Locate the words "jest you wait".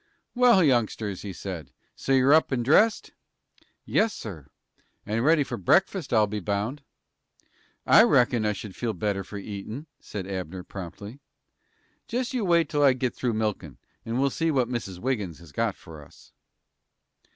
12.07-12.67